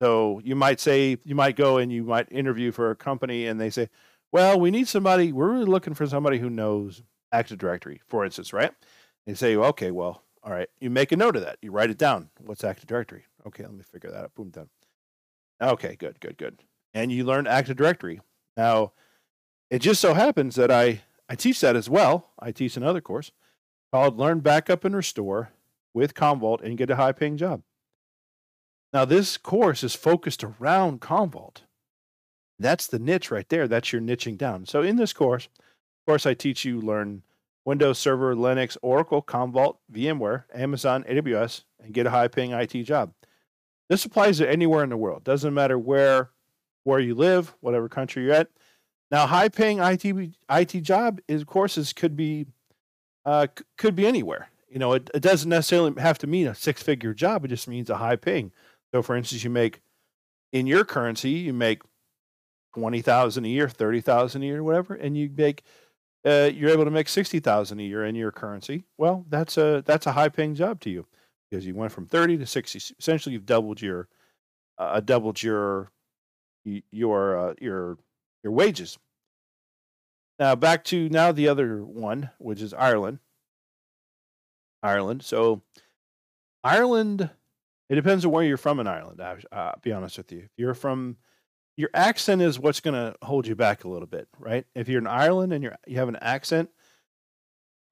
So 0.00 0.40
you 0.44 0.54
might 0.54 0.78
say 0.78 1.18
you 1.24 1.34
might 1.34 1.56
go 1.56 1.78
and 1.78 1.92
you 1.92 2.04
might 2.04 2.30
interview 2.30 2.70
for 2.70 2.92
a 2.92 2.96
company 2.96 3.48
and 3.48 3.60
they 3.60 3.70
say, 3.70 3.88
"Well, 4.30 4.58
we 4.60 4.70
need 4.70 4.86
somebody. 4.86 5.32
We're 5.32 5.52
really 5.52 5.64
looking 5.64 5.94
for 5.94 6.06
somebody 6.06 6.38
who 6.38 6.48
knows 6.48 7.02
Active 7.32 7.58
Directory, 7.58 8.00
for 8.06 8.24
instance, 8.24 8.52
right?" 8.52 8.72
And 9.26 9.36
say, 9.36 9.56
"Okay, 9.56 9.90
well, 9.90 10.22
all 10.44 10.52
right." 10.52 10.68
You 10.78 10.90
make 10.90 11.10
a 11.10 11.16
note 11.16 11.34
of 11.34 11.42
that. 11.42 11.58
You 11.60 11.72
write 11.72 11.90
it 11.90 11.98
down. 11.98 12.30
What's 12.38 12.62
Active 12.62 12.86
Directory? 12.86 13.24
Okay, 13.48 13.64
let 13.64 13.74
me 13.74 13.82
figure 13.82 14.12
that 14.12 14.24
out. 14.24 14.34
Boom, 14.36 14.50
done. 14.50 14.68
Okay, 15.60 15.96
good, 15.96 16.20
good, 16.20 16.38
good. 16.38 16.62
And 16.94 17.10
you 17.10 17.24
learn 17.24 17.48
Active 17.48 17.76
Directory. 17.76 18.20
Now, 18.56 18.92
it 19.70 19.80
just 19.80 20.00
so 20.00 20.14
happens 20.14 20.54
that 20.54 20.70
I 20.70 21.00
I 21.28 21.34
teach 21.34 21.60
that 21.60 21.76
as 21.76 21.90
well. 21.90 22.30
I 22.38 22.52
teach 22.52 22.76
another 22.76 23.00
course 23.00 23.30
called 23.92 24.18
Learn 24.18 24.40
Backup 24.40 24.84
and 24.84 24.96
Restore 24.96 25.50
with 25.94 26.14
Commvault 26.14 26.62
and 26.62 26.78
get 26.78 26.90
a 26.90 26.96
high 26.96 27.12
paying 27.12 27.36
job. 27.36 27.62
Now, 28.92 29.04
this 29.04 29.36
course 29.36 29.84
is 29.84 29.94
focused 29.94 30.42
around 30.42 31.00
Commvault. 31.00 31.62
That's 32.58 32.86
the 32.86 32.98
niche 32.98 33.30
right 33.30 33.48
there. 33.48 33.68
That's 33.68 33.92
your 33.92 34.00
niching 34.00 34.38
down. 34.38 34.66
So, 34.66 34.82
in 34.82 34.96
this 34.96 35.12
course, 35.12 35.46
of 35.46 36.06
course, 36.06 36.26
I 36.26 36.34
teach 36.34 36.64
you 36.64 36.80
learn 36.80 37.22
Windows 37.64 37.98
Server, 37.98 38.34
Linux, 38.34 38.76
Oracle, 38.80 39.22
Commvault, 39.22 39.76
VMware, 39.92 40.44
Amazon, 40.54 41.04
AWS, 41.04 41.64
and 41.80 41.92
get 41.92 42.06
a 42.06 42.10
high 42.10 42.28
paying 42.28 42.52
IT 42.52 42.72
job. 42.84 43.12
This 43.88 44.04
applies 44.04 44.38
to 44.38 44.50
anywhere 44.50 44.84
in 44.84 44.90
the 44.90 44.96
world. 44.96 45.24
Doesn't 45.24 45.54
matter 45.54 45.78
where 45.78 46.30
where 46.84 47.00
you 47.00 47.14
live, 47.14 47.54
whatever 47.60 47.88
country 47.88 48.24
you're 48.24 48.32
at. 48.32 48.48
Now, 49.10 49.26
high 49.26 49.48
paying 49.48 49.78
IT 49.78 50.04
IT 50.50 50.80
job 50.82 51.20
is, 51.28 51.40
of 51.40 51.46
course, 51.46 51.78
is 51.78 51.92
could 51.92 52.16
be 52.16 52.46
uh, 53.24 53.46
could 53.76 53.96
be 53.96 54.06
anywhere. 54.06 54.50
You 54.68 54.78
know, 54.78 54.92
it, 54.92 55.10
it 55.14 55.20
doesn't 55.20 55.48
necessarily 55.48 56.00
have 56.00 56.18
to 56.18 56.26
mean 56.26 56.46
a 56.46 56.54
six 56.54 56.82
figure 56.82 57.14
job. 57.14 57.44
It 57.44 57.48
just 57.48 57.68
means 57.68 57.88
a 57.88 57.96
high 57.96 58.16
paying. 58.16 58.52
So, 58.92 59.02
for 59.02 59.16
instance, 59.16 59.44
you 59.44 59.50
make 59.50 59.80
in 60.52 60.66
your 60.66 60.84
currency, 60.84 61.30
you 61.30 61.52
make 61.52 61.82
twenty 62.74 63.00
thousand 63.00 63.44
a 63.46 63.48
year, 63.48 63.68
thirty 63.68 64.00
thousand 64.00 64.42
a 64.42 64.46
year, 64.46 64.62
whatever, 64.62 64.94
and 64.94 65.16
you 65.16 65.30
make 65.34 65.62
uh, 66.26 66.50
you're 66.52 66.70
able 66.70 66.84
to 66.84 66.90
make 66.90 67.08
sixty 67.08 67.40
thousand 67.40 67.80
a 67.80 67.84
year 67.84 68.04
in 68.04 68.14
your 68.14 68.30
currency. 68.30 68.84
Well, 68.98 69.24
that's 69.28 69.56
a 69.56 69.82
that's 69.86 70.06
a 70.06 70.12
high 70.12 70.28
paying 70.28 70.54
job 70.54 70.80
to 70.80 70.90
you 70.90 71.06
because 71.50 71.66
you 71.66 71.74
went 71.74 71.92
from 71.92 72.06
thirty 72.06 72.36
to 72.36 72.46
sixty. 72.46 72.78
Essentially, 72.98 73.32
you've 73.32 73.46
doubled 73.46 73.80
your 73.80 74.08
uh, 74.76 75.00
doubled 75.00 75.42
your 75.42 75.90
your 76.64 77.50
uh, 77.50 77.54
your 77.60 77.98
your 78.42 78.52
wages. 78.52 78.98
Now 80.38 80.54
back 80.54 80.84
to 80.84 81.08
now 81.08 81.32
the 81.32 81.48
other 81.48 81.84
one, 81.84 82.30
which 82.38 82.62
is 82.62 82.72
Ireland. 82.72 83.18
Ireland. 84.82 85.22
So 85.22 85.62
Ireland, 86.62 87.30
it 87.88 87.94
depends 87.94 88.24
on 88.24 88.30
where 88.30 88.44
you're 88.44 88.56
from 88.56 88.80
in 88.80 88.86
Ireland. 88.86 89.20
I'll, 89.20 89.38
I'll 89.50 89.78
be 89.82 89.92
honest 89.92 90.18
with 90.18 90.30
you. 90.30 90.40
If 90.40 90.50
you're 90.56 90.74
from 90.74 91.16
your 91.76 91.90
accent 91.94 92.42
is 92.42 92.58
what's 92.58 92.80
going 92.80 92.94
to 92.94 93.14
hold 93.24 93.46
you 93.46 93.54
back 93.54 93.84
a 93.84 93.88
little 93.88 94.08
bit, 94.08 94.28
right? 94.38 94.66
If 94.74 94.88
you're 94.88 95.00
in 95.00 95.06
Ireland 95.06 95.52
and 95.52 95.62
you're 95.62 95.76
you 95.86 95.96
have 95.98 96.08
an 96.08 96.18
accent, 96.20 96.70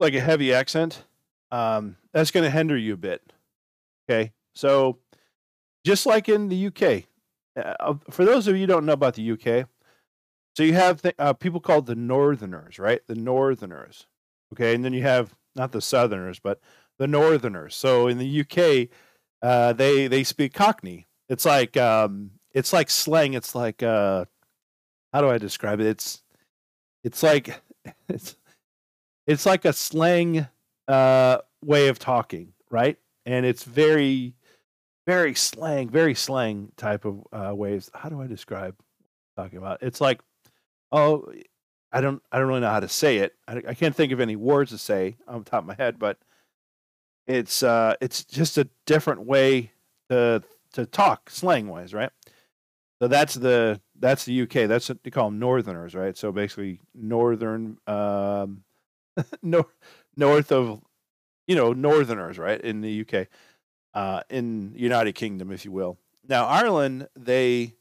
like 0.01 0.15
a 0.15 0.21
heavy 0.21 0.53
accent, 0.53 1.05
um, 1.53 1.97
that's 2.13 2.33
going 2.33 2.45
to 2.45 2.51
hinder 2.51 2.77
you 2.77 2.95
a 2.95 2.99
bit. 2.99 3.23
Okay, 4.09 4.33
so 4.55 4.99
just 5.85 6.05
like 6.05 6.29
in 6.29 6.49
the 6.49 6.67
UK, 6.67 7.05
uh, 7.57 7.95
for 8.11 8.25
those 8.25 8.49
of 8.49 8.57
you 8.57 8.67
don't 8.67 8.87
know 8.87 8.93
about 8.93 9.15
the 9.15 9.31
UK, 9.33 9.69
so 10.57 10.63
you 10.63 10.75
have 10.75 11.03
th- 11.03 11.15
uh, 11.19 11.33
people 11.35 11.61
called 11.61 11.87
the 11.87 11.95
Northerners, 11.95 12.79
right? 12.79 13.01
The 13.07 13.15
Northerners, 13.15 14.07
okay, 14.55 14.75
and 14.75 14.85
then 14.85 14.93
you 14.95 15.03
have 15.03 15.35
not 15.55 15.73
the 15.73 15.81
Southerners, 15.81 16.39
but 16.39 16.61
the 16.99 17.07
Northerners. 17.07 17.75
So 17.77 18.09
in 18.09 18.19
the 18.19 18.41
UK, 18.41 18.89
uh, 19.43 19.73
they 19.75 20.09
they 20.09 20.25
speak 20.25 20.55
Cockney. 20.55 21.07
It's 21.29 21.45
like 21.45 21.77
um, 21.77 22.31
it's 22.53 22.73
like 22.73 22.89
slang. 22.91 23.35
It's 23.35 23.55
like 23.55 23.83
uh, 23.83 24.25
how 25.13 25.21
do 25.21 25.29
I 25.29 25.39
describe 25.39 25.81
it? 25.81 25.87
It's 25.87 26.23
it's 27.05 27.23
like 27.23 27.61
it's 28.09 28.37
it's 29.27 29.47
like 29.47 29.65
a 29.65 29.73
slang 29.73 30.47
uh, 30.89 31.39
way 31.63 31.89
of 31.89 31.99
talking, 31.99 32.53
right? 32.71 32.97
And 33.27 33.45
it's 33.45 33.65
very 33.65 34.35
very 35.07 35.35
slang, 35.35 35.89
very 35.89 36.15
slang 36.15 36.73
type 36.77 37.05
of 37.05 37.27
uh, 37.33 37.55
ways. 37.55 37.91
How 37.95 38.09
do 38.09 38.21
I 38.21 38.27
describe 38.27 38.75
talking 39.37 39.59
about? 39.59 39.79
It's 39.83 40.01
like, 40.01 40.21
oh, 40.93 41.33
I 41.93 42.01
don't, 42.01 42.23
I 42.31 42.39
don't 42.39 42.49
really 42.49 42.61
know 42.61 42.71
how 42.71 42.81
to 42.81 42.89
say 42.89 43.19
it. 43.19 43.35
I, 43.49 43.63
I 43.69 43.75
can't 43.75 43.95
think 43.95 44.13
of 44.13 44.21
any 44.21 44.37
words 44.37 44.71
to 44.71 44.79
say 44.79 45.17
on 45.27 45.45
top 45.45 45.63
of 45.63 45.67
my 45.67 45.75
head, 45.75 45.99
but 45.99 46.19
it's, 47.27 47.63
uh, 47.63 47.95
it's 48.01 48.25
just 48.25 48.59
a 48.59 48.69
different 48.87 49.23
way 49.23 49.73
to 50.11 50.43
to 50.73 50.87
talk 50.87 51.31
slang 51.31 51.69
wise, 51.69 51.95
right? 51.95 52.11
So 53.01 53.09
that's 53.09 53.35
the 53.35 53.81
that's 53.99 54.25
the 54.25 54.43
UK. 54.43 54.69
That's 54.69 54.89
what 54.89 55.03
they 55.03 55.11
call 55.11 55.31
them 55.31 55.39
Northerners, 55.39 55.95
right? 55.95 56.17
So 56.17 56.33
basically, 56.33 56.81
northern, 56.95 57.79
um, 57.87 58.65
north 59.43 59.67
north 60.17 60.53
of, 60.53 60.83
you 61.47 61.57
know, 61.57 61.73
Northerners, 61.73 62.39
right, 62.39 62.61
in 62.61 62.81
the 62.81 63.01
UK, 63.03 63.29
uh, 63.95 64.23
in 64.31 64.73
United 64.75 65.15
Kingdom, 65.15 65.51
if 65.51 65.65
you 65.65 65.73
will. 65.73 65.99
Now 66.29 66.47
Ireland, 66.47 67.09
they 67.17 67.75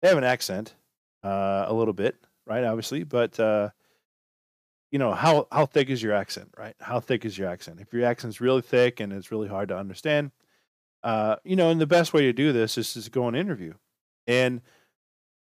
they 0.00 0.08
have 0.08 0.18
an 0.18 0.24
accent, 0.24 0.74
uh, 1.22 1.64
a 1.68 1.74
little 1.74 1.94
bit, 1.94 2.16
right? 2.48 2.64
Obviously, 2.64 3.04
but 3.04 3.38
uh, 3.38 3.68
you 4.90 4.98
know 4.98 5.12
how 5.12 5.46
how 5.52 5.66
thick 5.66 5.90
is 5.90 6.02
your 6.02 6.14
accent, 6.14 6.50
right? 6.56 6.74
How 6.80 6.98
thick 7.00 7.24
is 7.24 7.36
your 7.36 7.48
accent? 7.48 7.80
If 7.80 7.92
your 7.92 8.04
accent's 8.04 8.40
really 8.40 8.62
thick 8.62 9.00
and 9.00 9.12
it's 9.12 9.30
really 9.30 9.48
hard 9.48 9.68
to 9.68 9.76
understand, 9.76 10.32
uh, 11.02 11.36
you 11.44 11.56
know, 11.56 11.70
and 11.70 11.80
the 11.80 11.86
best 11.86 12.12
way 12.12 12.22
to 12.22 12.32
do 12.32 12.52
this 12.52 12.78
is 12.78 12.94
to 12.94 13.10
go 13.10 13.24
on 13.24 13.34
interview 13.34 13.74
and 14.28 14.60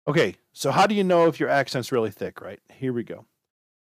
okay, 0.09 0.37
so 0.53 0.71
how 0.71 0.87
do 0.87 0.95
you 0.95 1.05
know 1.05 1.27
if 1.27 1.39
your 1.39 1.51
accent's 1.51 1.93
really 1.93 2.11
thick, 2.11 2.41
right? 2.41 2.61
Here 2.73 2.93
we 2.93 3.03
go. 3.03 3.27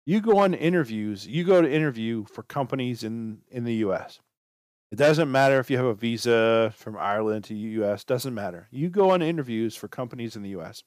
You 0.04 0.20
go 0.20 0.38
on 0.38 0.52
interviews, 0.52 1.26
you 1.26 1.44
go 1.44 1.62
to 1.62 1.72
interview 1.72 2.26
for 2.26 2.42
companies 2.42 3.02
in 3.02 3.38
in 3.50 3.64
the 3.64 3.74
US. 3.86 4.20
It 4.92 4.96
doesn't 4.96 5.30
matter 5.30 5.58
if 5.58 5.70
you 5.70 5.76
have 5.78 5.86
a 5.86 5.94
visa 5.94 6.72
from 6.76 6.96
Ireland 6.96 7.44
to 7.44 7.54
US, 7.54 8.04
doesn't 8.04 8.34
matter. 8.34 8.68
You 8.70 8.88
go 8.90 9.10
on 9.10 9.22
interviews 9.22 9.74
for 9.74 9.88
companies 9.88 10.36
in 10.36 10.42
the 10.42 10.50
US. 10.50 10.82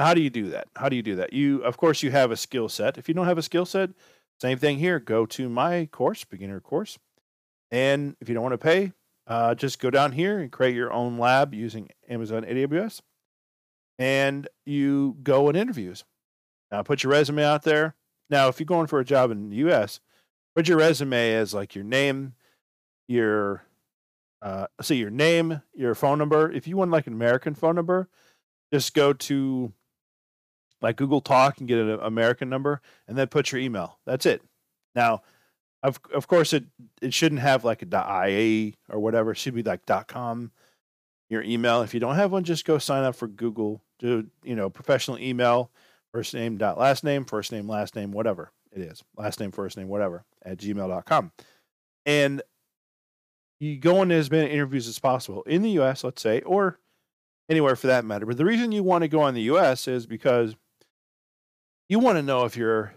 Now, 0.00 0.06
how 0.06 0.14
do 0.14 0.22
you 0.22 0.30
do 0.30 0.48
that? 0.48 0.66
How 0.76 0.88
do 0.88 0.96
you 0.96 1.02
do 1.02 1.16
that? 1.16 1.34
You 1.34 1.62
of 1.62 1.76
course 1.76 2.02
you 2.02 2.10
have 2.10 2.30
a 2.30 2.36
skill 2.36 2.70
set. 2.70 2.96
If 2.96 3.06
you 3.06 3.12
don't 3.12 3.26
have 3.26 3.36
a 3.36 3.42
skill 3.42 3.66
set, 3.66 3.90
same 4.40 4.56
thing 4.56 4.78
here. 4.78 4.98
Go 4.98 5.26
to 5.26 5.46
my 5.50 5.90
course, 5.92 6.24
beginner 6.24 6.58
course. 6.58 6.98
And 7.70 8.16
if 8.18 8.26
you 8.26 8.34
don't 8.34 8.42
want 8.42 8.54
to 8.54 8.56
pay, 8.56 8.94
uh, 9.26 9.54
just 9.54 9.78
go 9.78 9.90
down 9.90 10.12
here 10.12 10.38
and 10.38 10.50
create 10.50 10.74
your 10.74 10.90
own 10.90 11.18
lab 11.18 11.52
using 11.52 11.90
Amazon 12.08 12.44
AWS 12.44 13.02
and 13.98 14.48
you 14.64 15.18
go 15.22 15.50
in 15.50 15.56
interviews. 15.56 16.04
Now, 16.72 16.82
put 16.82 17.02
your 17.02 17.12
resume 17.12 17.44
out 17.44 17.64
there. 17.64 17.94
Now, 18.30 18.48
if 18.48 18.58
you're 18.58 18.64
going 18.64 18.86
for 18.86 19.00
a 19.00 19.04
job 19.04 19.30
in 19.30 19.50
the 19.50 19.56
U.S., 19.56 20.00
put 20.56 20.66
your 20.66 20.78
resume 20.78 21.34
as 21.34 21.52
like 21.52 21.74
your 21.74 21.84
name, 21.84 22.32
your 23.06 23.64
uh, 24.40 24.66
see 24.80 24.96
your 24.96 25.10
name, 25.10 25.60
your 25.74 25.94
phone 25.94 26.16
number. 26.16 26.50
If 26.50 26.66
you 26.66 26.78
want 26.78 26.90
like 26.90 27.06
an 27.06 27.12
American 27.12 27.54
phone 27.54 27.74
number, 27.74 28.08
just 28.72 28.94
go 28.94 29.12
to 29.12 29.74
like 30.82 30.96
Google 30.96 31.20
Talk 31.20 31.58
and 31.58 31.68
get 31.68 31.78
an 31.78 31.98
American 32.00 32.48
number, 32.48 32.80
and 33.08 33.16
then 33.16 33.28
put 33.28 33.52
your 33.52 33.60
email. 33.60 33.98
That's 34.06 34.26
it. 34.26 34.42
Now, 34.94 35.22
of 35.82 36.00
of 36.12 36.26
course, 36.28 36.52
it 36.52 36.64
it 37.00 37.14
shouldn't 37.14 37.40
have 37.40 37.64
like 37.64 37.82
a 37.82 37.86
.ia 38.28 38.72
or 38.88 39.00
whatever. 39.00 39.32
It 39.32 39.36
should 39.36 39.54
be 39.54 39.62
like 39.62 39.86
.com. 40.06 40.52
Your 41.28 41.42
email. 41.42 41.82
If 41.82 41.94
you 41.94 42.00
don't 42.00 42.16
have 42.16 42.32
one, 42.32 42.42
just 42.42 42.64
go 42.64 42.78
sign 42.78 43.04
up 43.04 43.14
for 43.14 43.28
Google 43.28 43.82
do 44.00 44.26
you 44.42 44.56
know 44.56 44.68
professional 44.68 45.18
email 45.18 45.70
first 46.12 46.34
name 46.34 46.56
dot 46.56 46.78
last 46.78 47.04
name 47.04 47.24
first 47.24 47.52
name 47.52 47.68
last 47.68 47.94
name 47.94 48.10
whatever 48.10 48.50
it 48.72 48.80
is 48.80 49.04
last 49.16 49.38
name 49.38 49.52
first 49.52 49.76
name 49.76 49.88
whatever 49.88 50.24
at 50.42 50.58
gmail.com 50.58 51.30
and 52.06 52.42
you 53.60 53.76
go 53.76 54.02
in 54.02 54.10
as 54.10 54.30
many 54.30 54.50
interviews 54.50 54.88
as 54.88 54.98
possible 54.98 55.42
in 55.42 55.62
the 55.62 55.70
us 55.70 56.02
let's 56.02 56.22
say 56.22 56.40
or 56.40 56.78
anywhere 57.48 57.76
for 57.76 57.86
that 57.86 58.04
matter 58.04 58.26
but 58.26 58.36
the 58.36 58.44
reason 58.44 58.72
you 58.72 58.82
want 58.82 59.02
to 59.02 59.08
go 59.08 59.26
in 59.26 59.34
the 59.34 59.42
us 59.42 59.86
is 59.86 60.06
because 60.06 60.56
you 61.90 61.98
want 61.98 62.16
to 62.16 62.22
know 62.22 62.44
if 62.44 62.56
your 62.56 62.94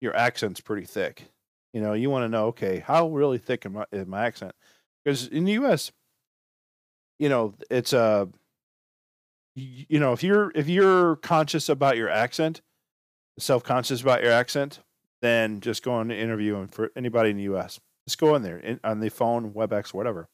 your 0.00 0.14
accent's 0.14 0.60
pretty 0.60 0.86
thick. 0.86 1.24
You 1.72 1.80
know 1.80 1.94
you 1.94 2.10
want 2.10 2.24
to 2.24 2.28
know 2.28 2.46
okay 2.48 2.78
how 2.78 3.08
really 3.08 3.38
thick 3.38 3.66
is 3.66 3.72
my, 3.72 3.84
is 3.90 4.06
my 4.06 4.24
accent? 4.24 4.52
Because 5.04 5.26
in 5.26 5.44
the 5.44 5.54
us 5.54 5.90
you 7.18 7.28
know 7.28 7.54
it's 7.70 7.92
a 7.92 7.98
uh, 7.98 8.26
you 9.54 9.98
know 9.98 10.12
if 10.12 10.22
you're 10.22 10.52
if 10.54 10.68
you're 10.68 11.16
conscious 11.16 11.68
about 11.68 11.96
your 11.96 12.10
accent 12.10 12.60
self-conscious 13.38 14.02
about 14.02 14.22
your 14.22 14.32
accent 14.32 14.80
then 15.22 15.60
just 15.60 15.82
go 15.82 15.92
on 15.92 16.08
to 16.08 16.16
interview 16.16 16.56
and 16.56 16.72
for 16.72 16.90
anybody 16.94 17.30
in 17.30 17.38
the 17.38 17.44
us 17.44 17.80
just 18.06 18.18
go 18.18 18.34
in 18.34 18.42
there 18.42 18.58
in, 18.58 18.78
on 18.84 19.00
the 19.00 19.08
phone 19.08 19.52
webex 19.52 19.94
whatever. 19.94 20.28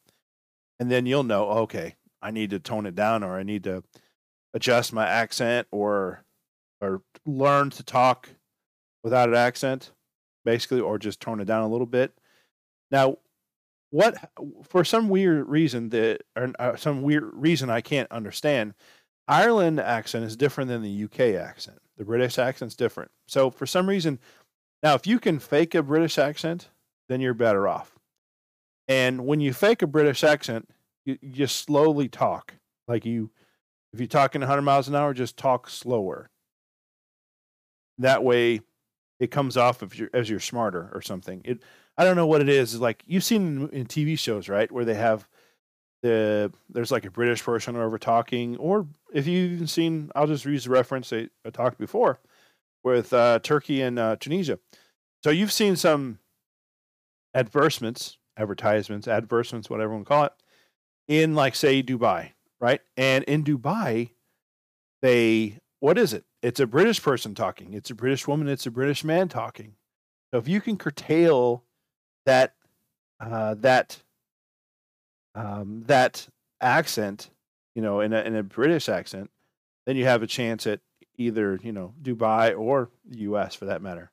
And 0.81 0.91
then 0.91 1.07
you'll 1.07 1.23
know 1.23 1.45
okay 1.51 1.95
i 2.21 2.33
need 2.33 2.51
to 2.51 2.59
tone 2.59 2.87
it 2.87 2.97
down 2.97 3.23
or 3.23 3.39
i 3.39 3.45
need 3.45 3.63
to 3.65 3.85
adjust 4.55 4.93
my 4.93 5.07
accent 5.07 5.69
or 5.71 6.25
or 6.83 7.01
learn 7.25 7.71
to 7.71 7.83
talk 7.83 8.29
without 9.03 9.31
an 9.31 9.35
accent 9.35 9.93
basically 10.45 10.81
or 10.81 10.99
just 10.99 11.21
tone 11.21 11.41
it 11.41 11.47
down 11.47 11.63
a 11.63 11.69
little 11.69 11.87
bit 11.87 12.13
now 12.91 13.17
what 13.91 14.17
for 14.65 14.85
some 14.85 15.09
weird 15.09 15.49
reason 15.49 15.89
that 15.89 16.23
or 16.37 16.53
uh, 16.59 16.77
some 16.77 17.03
weird 17.03 17.31
reason 17.33 17.71
i 17.71 17.81
can't 17.81 18.11
understand 18.13 18.75
Ireland 19.29 19.81
accent 19.81 20.25
is 20.25 20.37
different 20.37 20.69
than 20.69 20.83
the 20.83 21.05
UK 21.05 21.41
accent. 21.41 21.79
The 21.97 22.05
British 22.05 22.39
accent's 22.39 22.75
different. 22.75 23.11
So 23.29 23.51
for 23.51 23.67
some 23.67 23.89
reason, 23.89 24.19
now 24.83 24.95
if 24.95 25.07
you 25.07 25.19
can 25.19 25.39
fake 25.39 25.75
a 25.75 25.83
British 25.83 26.19
accent, 26.19 26.69
then 27.09 27.21
you're 27.21 27.35
better 27.35 27.69
off. 27.69 27.99
And 28.89 29.27
when 29.27 29.41
you 29.41 29.53
fake 29.53 29.83
a 29.83 29.87
British 29.87 30.25
accent, 30.25 30.69
you, 31.05 31.19
you 31.21 31.31
just 31.31 31.57
slowly 31.65 32.09
talk. 32.09 32.55
Like 32.89 33.07
you, 33.07 33.31
if 33.93 34.01
you're 34.01 34.07
talking 34.09 34.41
100 34.41 34.63
miles 34.63 34.89
an 34.89 34.97
hour, 34.97 35.15
just 35.15 35.37
talk 35.37 35.71
slower. 35.71 36.29
That 37.99 38.25
way, 38.25 38.61
it 39.21 39.31
comes 39.31 39.57
off 39.57 39.83
as 40.13 40.29
you're 40.29 40.41
smarter 40.41 40.91
or 40.93 41.03
something. 41.03 41.43
It, 41.45 41.63
I 41.97 42.05
don't 42.05 42.17
know 42.17 42.27
what 42.27 42.41
it 42.41 42.49
is. 42.49 42.75
It's 42.75 42.81
like 42.81 43.03
you've 43.07 43.25
seen 43.25 43.69
in, 43.73 43.87
TV 43.87 44.19
shows, 44.19 44.49
right, 44.49 44.71
where 44.73 44.85
they 44.85 44.95
have 44.95 45.27
the 46.03 46.53
there's 46.69 46.91
like 46.91 47.05
a 47.05 47.11
British 47.11 47.43
person 47.43 47.77
over 47.77 47.99
talking, 47.99 48.57
or 48.57 48.87
if 49.13 49.27
you've 49.27 49.53
even 49.53 49.67
seen, 49.67 50.11
I'll 50.15 50.27
just 50.27 50.45
use 50.45 50.65
the 50.65 50.71
reference 50.71 51.13
I 51.13 51.29
talked 51.53 51.79
before 51.79 52.19
with 52.83 53.13
uh, 53.13 53.39
Turkey 53.41 53.83
and 53.83 53.99
uh, 53.99 54.17
Tunisia. 54.19 54.59
So 55.23 55.31
you've 55.31 55.53
seen 55.53 55.77
some 55.77 56.19
advertisements, 57.35 58.19
advertisements, 58.37 59.07
advertisements, 59.07 59.71
whatever 59.71 59.97
you 59.97 60.05
call 60.05 60.25
it, 60.25 60.33
in 61.09 61.35
like 61.35 61.55
say 61.55 61.83
Dubai, 61.83 62.33
right? 62.61 62.81
And 62.97 63.23
in 63.25 63.45
Dubai, 63.45 64.11
they 65.01 65.59
what 65.83 65.99
is 65.99 66.13
it? 66.13 66.25
It's 66.43 66.61
a 66.61 66.67
British 66.67 67.03
person 67.03 67.35
talking. 67.35 67.75
It's 67.75 67.91
a 67.91 67.95
British 67.97 68.29
woman. 68.29 68.47
It's 68.47 68.67
a 68.67 68.71
British 68.71 69.03
man 69.03 69.29
talking. 69.29 69.75
So 70.31 70.39
if 70.39 70.47
you 70.47 70.61
can 70.61 70.77
curtail 70.77 71.65
that 72.25 72.55
uh, 73.19 73.57
that 73.59 74.01
um, 75.35 75.83
that 75.87 76.29
accent, 76.61 77.31
you 77.75 77.83
know, 77.83 77.99
in 77.99 78.13
a 78.13 78.21
in 78.21 78.37
a 78.37 78.45
British 78.45 78.89
accent, 78.89 79.31
then 79.85 79.97
you 79.97 80.05
have 80.05 80.23
a 80.23 80.27
chance 80.29 80.69
at 80.69 80.79
either 81.17 81.59
you 81.65 81.73
know 81.73 81.95
Dubai 82.01 82.57
or 82.57 82.89
the 83.05 83.19
U.S. 83.23 83.57
for 83.57 83.65
that 83.65 83.83
matter. 83.83 84.13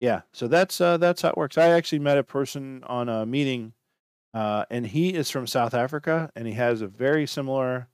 Yeah, 0.00 0.22
so 0.32 0.48
that's 0.48 0.80
uh, 0.80 0.96
that's 0.96 1.22
how 1.22 1.28
it 1.28 1.36
works. 1.36 1.56
I 1.56 1.68
actually 1.68 2.00
met 2.00 2.18
a 2.18 2.24
person 2.24 2.82
on 2.88 3.08
a 3.08 3.24
meeting, 3.24 3.74
uh, 4.34 4.64
and 4.70 4.88
he 4.88 5.14
is 5.14 5.30
from 5.30 5.46
South 5.46 5.72
Africa, 5.72 6.32
and 6.34 6.48
he 6.48 6.54
has 6.54 6.82
a 6.82 6.88
very 6.88 7.28
similar. 7.28 7.86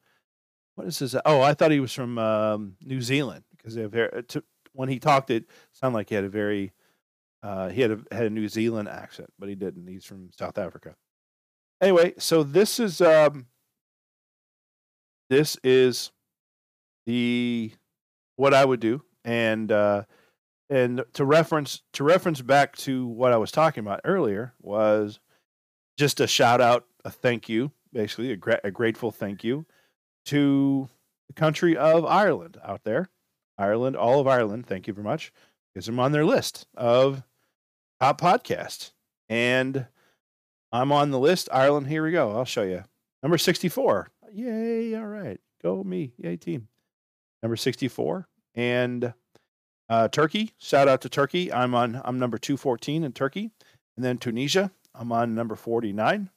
What 0.75 0.87
is 0.87 0.99
his? 0.99 1.17
Oh, 1.25 1.41
I 1.43 1.55
thought 1.55 1.71
he 1.71 1.81
was 1.81 1.93
from 1.93 2.19
um, 2.19 2.77
New 2.83 3.01
Zealand 3.01 3.45
because 3.57 3.75
they 3.75 3.83
have 3.83 3.93
very, 3.93 4.23
to, 4.25 4.43
when 4.73 4.89
he 4.89 4.99
talked, 4.99 5.31
it 5.31 5.45
sounded 5.73 5.97
like 5.97 6.09
he 6.09 6.15
had 6.15 6.25
a 6.25 6.29
very 6.29 6.73
uh, 7.43 7.69
he 7.69 7.81
had 7.81 7.91
a 7.91 7.99
had 8.13 8.27
a 8.27 8.31
New 8.31 8.49
Zealand 8.49 8.89
accent, 8.89 9.31
but 9.39 9.49
he 9.49 9.55
didn't. 9.55 9.87
He's 9.87 10.05
from 10.05 10.31
South 10.37 10.59
Africa. 10.59 10.95
Anyway, 11.81 12.15
so 12.19 12.43
this 12.43 12.79
is 12.79 13.01
um, 13.01 13.47
this 15.31 15.57
is 15.65 16.13
the 17.07 17.73
what 18.37 18.53
I 18.53 18.65
would 18.65 18.81
do, 18.81 19.03
and 19.25 19.73
uh, 19.73 20.05
and 20.69 21.03
to 21.15 21.25
reference 21.25 21.83
to 21.95 22.05
reference 22.05 22.43
back 22.43 22.77
to 22.79 23.07
what 23.07 23.33
I 23.33 23.39
was 23.39 23.51
talking 23.51 23.83
about 23.83 24.01
earlier 24.05 24.55
was 24.61 25.19
just 25.99 26.21
a 26.21 26.27
shout 26.27 26.61
out, 26.61 26.87
a 27.05 27.11
thank 27.11 27.49
you, 27.49 27.73
basically 27.93 28.33
a, 28.33 28.37
gra- 28.37 28.61
a 28.65 28.71
grateful 28.71 29.11
thank 29.11 29.45
you 29.45 29.67
to 30.27 30.89
the 31.29 31.35
country 31.35 31.77
of 31.77 32.05
Ireland 32.05 32.59
out 32.65 32.85
there, 32.85 33.09
Ireland, 33.59 33.97
all 33.97 34.21
of 34.21 34.27
Ireland. 34.27 34.67
Thank 34.67 34.87
you 34.87 34.95
very 34.95 35.05
much 35.05 35.33
because 35.73 35.89
I'm 35.89 36.01
on 36.01 36.13
their 36.13 36.25
list 36.25 36.67
of 36.77 37.23
top 38.01 38.21
podcasts, 38.21 38.93
and 39.29 39.87
I'm 40.73 40.93
on 40.93 41.11
the 41.11 41.19
list. 41.19 41.49
Ireland, 41.53 41.89
here 41.89 42.05
we 42.05 42.13
go. 42.13 42.37
I'll 42.37 42.45
show 42.45 42.63
you. 42.63 42.85
Number 43.23 43.39
64. 43.39 44.11
Yay! 44.33 44.95
All 44.95 45.07
right, 45.07 45.41
go 45.63 45.83
me. 45.85 46.13
Yay, 46.19 46.37
team. 46.37 46.69
Number 47.43 47.57
64 47.57 48.29
and 48.55 49.15
uh, 49.89 50.09
Turkey, 50.09 50.53
shout 50.59 50.87
out 50.87 51.01
to 51.01 51.09
Turkey. 51.09 51.53
I'm 51.53 51.75
on. 51.75 52.01
I'm 52.05 52.19
number 52.19 52.39
two 52.39 52.57
fourteen 52.57 53.03
in 53.03 53.13
Turkey, 53.13 53.51
and 53.97 54.05
then 54.05 54.19
Tunisia. 54.19 54.71
I'm 54.95 55.11
on 55.11 55.35
number 55.35 55.57
forty 55.57 55.93
nine. 55.93 56.31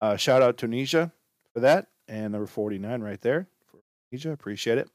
Uh, 0.00 0.16
shout 0.16 0.42
out 0.42 0.56
Tunisia 0.56 1.10
for 1.52 1.58
that, 1.60 1.88
and 2.08 2.32
number 2.32 2.46
forty 2.46 2.78
nine 2.78 3.02
right 3.02 3.20
there 3.20 3.46
for 3.70 3.78
Tunisia. 4.10 4.32
Appreciate 4.32 4.78
it. 4.78 4.88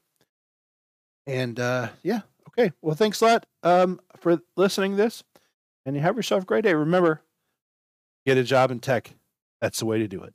And 1.26 1.58
uh, 1.58 1.88
yeah, 2.02 2.20
okay. 2.48 2.72
Well, 2.82 2.94
thanks 2.94 3.20
a 3.20 3.24
lot 3.24 3.46
um, 3.62 4.00
for 4.18 4.40
listening 4.56 4.96
this, 4.96 5.24
and 5.86 5.96
you 5.96 6.02
have 6.02 6.16
yourself 6.16 6.42
a 6.42 6.46
great 6.46 6.64
day. 6.64 6.74
Remember, 6.74 7.22
get 8.26 8.36
a 8.36 8.44
job 8.44 8.70
in 8.70 8.80
tech. 8.80 9.14
That's 9.60 9.78
the 9.78 9.86
way 9.86 9.98
to 9.98 10.08
do 10.08 10.22
it. 10.22 10.34